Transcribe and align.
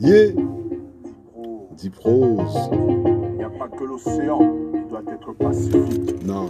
Yeah, 0.00 0.30
Gros, 0.32 1.68
Diprose. 1.76 2.70
il 2.72 3.36
n'y 3.38 3.42
a 3.44 3.50
pas 3.50 3.68
que 3.68 3.84
l'océan 3.84 4.38
qui 4.72 4.88
doit 4.88 5.02
être 5.12 5.32
pacifique. 5.34 6.24
Non, 6.24 6.48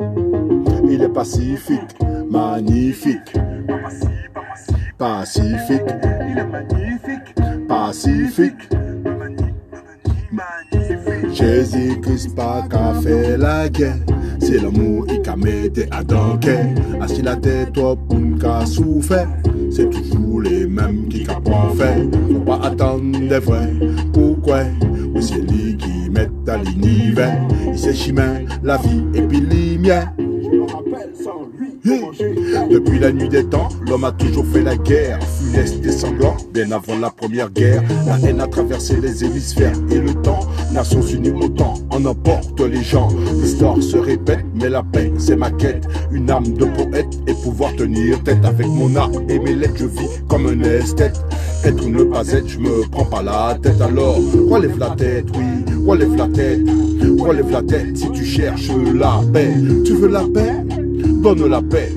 Non. 0.00 0.82
il 0.88 1.02
est 1.02 1.08
pacifique, 1.08 1.80
magnifique, 2.30 3.34
pacifique, 4.96 5.82
Il 6.30 6.38
est 6.38 6.46
magnifique. 6.46 7.34
pacifique. 7.68 8.68
Jésus-Christ 11.32 12.34
pas 12.34 12.62
qu'à 12.70 12.94
faire 12.94 13.38
la 13.38 13.68
guerre. 13.68 13.96
C'est 14.38 14.62
l'amour 14.62 15.06
qui 15.06 15.20
qu'a 15.20 15.36
mis 15.36 15.70
à 15.90 16.02
danker. 16.02 16.74
Assis 17.00 17.22
la 17.22 17.36
tête 17.36 17.72
toi 17.74 17.96
pour 17.96 18.18
qu'a 18.40 18.64
souffert. 18.64 19.28
C'est 19.70 19.90
toujours 19.90 20.40
les 20.40 20.66
mêmes 20.66 21.08
qui 21.08 21.24
qu'a 21.24 21.40
pas 21.40 21.70
fait. 21.76 22.08
Des 22.70 23.38
vrais. 23.38 23.72
Pourquoi? 24.12 24.62
Oui, 25.14 25.22
c'est 25.22 25.36
lui 25.36 25.76
qui 25.76 26.10
met 26.10 26.28
à 26.48 26.56
l'univers. 26.56 27.40
Il 27.68 27.78
sait 27.78 27.94
chemin, 27.94 28.40
la 28.62 28.76
vie 28.78 29.04
et 29.14 29.22
puis. 29.22 29.36
Je 30.46 30.56
me 30.56 30.62
rappelle 30.62 31.12
sans 31.22 31.48
lui 31.58 31.70
comment 31.84 32.12
j'étais. 32.12 32.68
Depuis 32.70 32.98
la 32.98 33.12
nuit 33.12 33.28
des 33.28 33.44
temps, 33.44 33.68
l'homme 33.86 34.04
a 34.04 34.12
toujours 34.12 34.44
fait 34.46 34.62
la 34.62 34.76
guerre. 34.76 35.18
Funeste 35.22 35.84
et 35.84 35.90
sanglant, 35.90 36.36
bien 36.52 36.70
avant 36.70 36.96
la 36.98 37.10
première 37.10 37.50
guerre. 37.50 37.82
La 38.06 38.18
haine 38.20 38.40
a 38.40 38.46
traversé 38.46 38.96
les 39.00 39.24
hémisphères 39.24 39.76
et 39.90 39.98
le 39.98 40.14
temps. 40.14 40.40
Nations 40.72 41.02
unies 41.02 41.32
autant, 41.32 41.74
en 41.90 42.04
emporte 42.04 42.60
les 42.60 42.82
gens. 42.82 43.08
L'histoire 43.40 43.82
se 43.82 43.96
répète, 43.96 44.44
mais 44.54 44.68
la 44.68 44.82
paix, 44.82 45.12
c'est 45.18 45.36
ma 45.36 45.50
quête. 45.50 45.86
Une 46.12 46.30
âme 46.30 46.52
de 46.52 46.64
poète 46.64 47.18
et 47.26 47.34
pouvoir 47.34 47.74
tenir 47.74 48.22
tête 48.22 48.44
avec 48.44 48.66
mon 48.68 48.94
art 48.94 49.10
et 49.28 49.38
mes 49.38 49.54
lettres. 49.54 49.74
Je 49.76 49.86
vis 49.86 50.08
comme 50.28 50.46
un 50.46 50.60
esthète. 50.60 51.20
Être 51.64 51.84
ou 51.84 51.90
ne 51.90 52.04
pas 52.04 52.28
être, 52.28 52.48
je 52.48 52.58
me 52.60 52.88
prends 52.90 53.06
pas 53.06 53.22
la 53.22 53.58
tête 53.60 53.80
alors. 53.80 54.18
Relève 54.48 54.78
la 54.78 54.90
tête, 54.90 55.26
oui, 55.36 55.84
relève 55.86 56.14
la 56.14 56.28
tête. 56.28 56.60
Relève 57.18 57.50
la 57.50 57.62
tête 57.62 57.96
si 57.96 58.10
tu 58.10 58.24
cherches 58.24 58.70
la 58.94 59.20
paix. 59.32 59.52
Tu 59.84 59.94
veux 59.94 60.08
la 60.08 60.22
paix? 60.22 60.64
Donne 61.22 61.46
la 61.46 61.62
paix. 61.62 61.92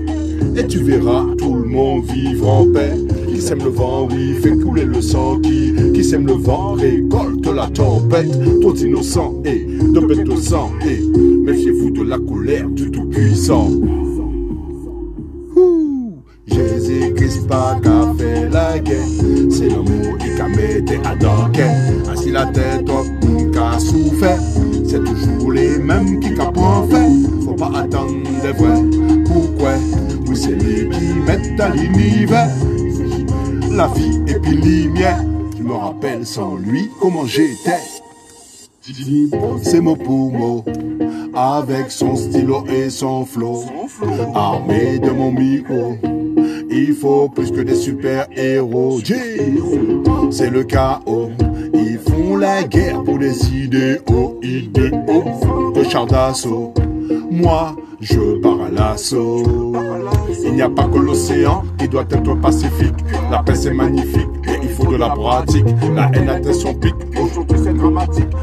Et 0.56 0.66
tu 0.66 0.80
verras 0.80 1.26
tout 1.38 1.54
le 1.56 1.70
monde 1.70 2.04
vivre 2.06 2.48
en 2.48 2.66
paix. 2.66 2.94
Qui 3.28 3.42
sème 3.42 3.60
le 3.60 3.70
vent, 3.70 4.08
oui, 4.10 4.34
fait 4.42 4.58
couler 4.58 4.86
le 4.86 5.02
sang. 5.02 5.40
Qui, 5.40 5.74
qui 5.94 6.04
sème 6.04 6.26
le 6.26 6.34
vent, 6.34 6.74
récolte 6.74 7.48
la 7.48 7.68
tempête. 7.68 8.32
Trop 8.62 8.76
innocent 8.76 9.42
et 9.46 9.66
de 9.66 10.00
bête 10.00 10.26
de 10.26 10.36
sang. 10.36 10.72
Et 10.86 11.02
méfiez-vous 11.46 11.92
de 11.92 12.04
la 12.04 12.18
colère 12.18 12.70
du 12.70 12.90
Tout-Puissant. 12.92 13.70
Jésus-Christ 16.48 17.48
pas 17.48 17.80
qu'a 17.82 18.14
fait 18.18 18.50
la 18.50 18.80
guerre. 18.80 18.98
C'est 19.50 19.70
l'amour 19.70 20.18
qui 20.18 20.36
qu'a 20.36 20.48
mis 20.48 20.98
à 21.06 21.16
danker. 21.16 21.70
Assis 22.12 22.32
la 22.32 22.48
tête, 22.48 22.90
hop, 22.90 23.06
qu'a 23.54 23.80
souffert. 23.80 24.40
C'est 24.90 25.04
toujours 25.04 25.52
les 25.52 25.78
mêmes 25.78 26.20
qui 26.20 26.34
qu'a 26.34 26.52
pas 26.52 26.84
fait. 26.90 27.12
Faut 27.46 27.54
pas 27.54 27.72
attendre 27.76 28.12
des 28.42 28.52
vrais. 28.54 28.82
Pourquoi? 29.26 29.74
Oui, 30.28 30.36
c'est 30.36 30.56
lui 30.56 30.90
qui 30.90 31.14
met 31.28 31.62
à 31.62 31.70
l'univers. 31.70 32.50
La 33.72 33.88
vie 33.88 34.20
et 34.28 34.40
puis. 34.40 34.90
Je 35.58 35.64
me 35.64 35.74
rappelle 35.74 36.26
sans 36.26 36.56
lui 36.56 36.90
comment 37.00 37.26
j'étais. 37.26 37.84
C'est 39.62 39.80
mot 39.80 39.96
pour 39.96 40.32
mot. 40.32 40.66
Avec 41.36 41.92
son 41.92 42.16
stylo 42.16 42.64
et 42.68 42.90
son 42.90 43.26
flow. 43.26 43.66
Armé 44.34 44.98
de 44.98 45.12
mon 45.12 45.32
micro. 45.32 45.98
Il 46.72 46.94
faut 46.94 47.30
plus 47.30 47.52
que 47.52 47.62
des 47.62 47.76
super-héros. 47.76 49.00
C'est 50.32 50.50
le 50.50 50.64
chaos. 50.64 51.30
Ils 51.74 52.00
font 52.00 52.38
la 52.38 52.64
guerre 52.64 53.04
pour 53.04 53.18
des 53.18 53.56
idéaux, 53.56 54.40
idéaux 54.42 55.72
de 55.76 55.84
char 55.84 56.06
d'assaut. 56.06 56.74
Moi, 57.32 57.76
je 58.02 58.40
pars 58.42 58.62
à 58.62 58.70
l'assaut. 58.70 59.74
Il 60.44 60.54
n'y 60.54 60.62
a 60.62 60.70
pas 60.70 60.86
que 60.86 60.98
l'océan 60.98 61.64
qui 61.78 61.88
doit 61.88 62.06
être 62.10 62.36
pacifique. 62.36 62.96
La 63.32 63.44
paix 63.44 63.56
c'est 63.56 63.74
magnifique 63.74 64.30
et 64.48 64.60
il 64.64 64.70
faut 64.70 64.92
de 64.92 64.98
la 64.98 65.10
pratique. 65.10 65.66
La 65.96 66.10
haine 66.14 66.30
aujourd'hui 66.30 66.54
c'est 66.54 66.80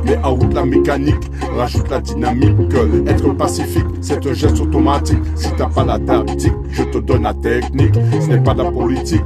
Mais 0.05 0.17
en 0.23 0.35
route 0.35 0.55
la 0.55 0.65
mécanique, 0.65 1.31
rajoute 1.57 1.91
la 1.91 2.01
dynamique. 2.01 2.55
Être 3.07 3.35
pacifique, 3.35 3.87
c'est 4.01 4.27
un 4.27 4.33
geste 4.33 4.61
automatique. 4.61 5.19
Si 5.35 5.49
t'as 5.57 5.67
pas 5.67 5.85
la 5.85 5.99
tactique, 5.99 6.53
je 6.71 6.83
te 6.85 6.99
donne 6.99 7.23
la 7.25 7.35
technique. 7.35 7.95
Ce 8.21 8.29
n'est 8.29 8.43
pas 8.43 8.55
de 8.55 8.63
la 8.63 8.71
politique, 8.71 9.23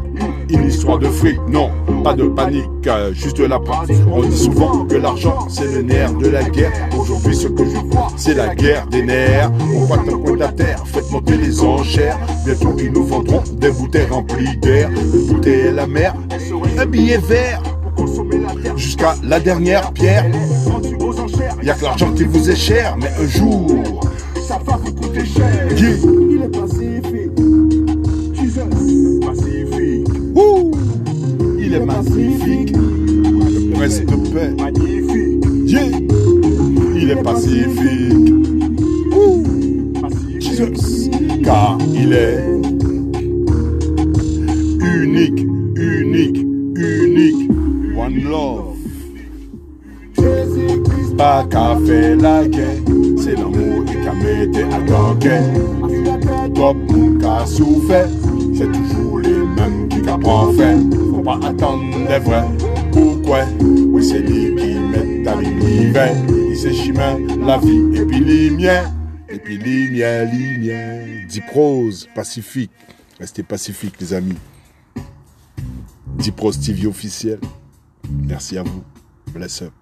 une 0.48 0.66
histoire 0.66 0.98
de 0.98 1.06
fric. 1.06 1.38
Non, 1.48 1.70
pas 2.02 2.14
de 2.14 2.24
panique, 2.24 2.68
juste 3.12 3.38
de 3.38 3.44
la 3.44 3.58
pratique. 3.60 3.96
On 4.10 4.22
dit 4.22 4.36
souvent 4.36 4.84
que 4.84 4.96
l'argent 4.96 5.46
c'est 5.48 5.72
le 5.72 5.82
nerf 5.82 6.12
de 6.14 6.28
la 6.28 6.42
guerre. 6.44 6.72
Aujourd'hui 6.98 7.36
ce 7.36 7.48
que 7.48 7.64
je 7.64 7.78
vois, 7.90 8.08
c'est 8.16 8.34
la 8.34 8.54
guerre 8.54 8.86
des 8.88 9.02
nerfs. 9.02 9.50
On 9.74 9.80
voit 9.84 9.98
un 9.98 10.18
coin 10.18 10.32
de 10.32 10.40
la 10.40 10.48
terre, 10.48 10.82
faites 10.86 11.10
monter 11.10 11.36
les 11.36 11.60
enchères. 11.62 12.18
Bientôt 12.44 12.74
ils 12.78 12.92
nous 12.92 13.04
vendront 13.04 13.42
des 13.52 13.70
bouteilles 13.70 14.08
remplies 14.10 14.56
d'air. 14.58 14.90
Une 14.90 15.26
bouteille 15.26 15.68
et 15.68 15.72
la 15.72 15.86
mer, 15.86 16.14
un 16.78 16.86
billet 16.86 17.18
vert. 17.18 17.62
Jusqu'à 18.76 19.14
la 19.22 19.40
dernière 19.40 19.92
pierre. 19.92 20.26
Y 21.62 21.70
a 21.70 21.74
que 21.74 21.84
l'argent 21.84 22.12
qui 22.12 22.24
vous 22.24 22.48
est 22.50 22.56
cher, 22.56 22.96
mais 22.98 23.10
un 23.22 23.26
jour, 23.28 23.66
Ça 24.46 24.58
va 24.64 24.76
vous 24.82 24.92
coûter 24.94 25.24
cher. 25.24 25.68
Il 25.76 26.42
est 26.42 26.48
pacifique. 26.48 27.38
Jesus, 28.34 29.20
pacifique. 29.20 30.08
ouh, 30.34 30.70
il 31.58 31.74
est 31.74 31.84
magnifique. 31.84 32.72
Le 32.76 33.72
prince 33.74 34.00
de 34.00 34.16
paix, 34.32 34.50
Magnifique. 34.58 35.44
yeah, 35.66 35.86
il 36.96 37.10
est 37.10 37.22
pacifique. 37.22 38.34
Ouh, 39.12 39.42
Pacifique. 40.00 40.40
Jesus, 40.42 41.10
car 41.44 41.78
il 41.94 42.12
est 42.12 42.44
unique, 44.80 45.46
unique, 45.76 46.46
unique. 46.76 47.49
One 48.00 48.22
love. 48.24 48.76
Pas 51.18 51.44
qu'à 51.50 51.76
faire 51.84 52.16
la 52.16 52.48
guerre, 52.48 52.80
c'est 53.18 53.34
l'amour 53.34 53.84
qui 53.84 53.92
qu'a 53.92 54.14
mis 54.14 54.56
à 54.56 55.14
tête. 55.16 56.54
Top 56.54 56.78
qu'a 57.20 57.44
souffert, 57.44 58.08
c'est 58.56 58.72
toujours 58.72 59.18
les 59.18 59.34
mêmes 59.34 59.86
qui 59.90 60.00
qu'a 60.00 60.16
pas 60.16 60.48
fait. 60.56 60.78
Faut 61.10 61.20
pas 61.20 61.40
attendre 61.46 61.84
les 62.08 62.18
vrais. 62.20 62.48
Pourquoi? 62.90 63.44
Oui, 63.60 64.02
c'est 64.02 64.20
lui 64.20 64.54
qui 64.56 64.78
met 64.78 65.22
dans 65.22 65.38
l'univers. 65.38 66.16
Il 66.50 66.56
sait 66.56 66.72
chemin, 66.72 67.18
la 67.44 67.58
vie 67.58 67.84
et 67.96 68.06
puis 68.06 68.50
miens. 68.50 68.94
Et 69.28 69.38
puis 69.38 69.58
les 69.58 69.90
miens. 69.90 70.26
Diprose, 71.28 72.08
pacifique. 72.14 72.70
Restez 73.18 73.42
pacifique, 73.42 73.96
les 74.00 74.14
amis. 74.14 74.38
Diprose 76.16 76.58
TV 76.60 76.86
officiel. 76.86 77.38
Merci 78.10 78.58
à 78.58 78.62
vous. 78.62 78.82
Bless 79.32 79.62
up. 79.62 79.72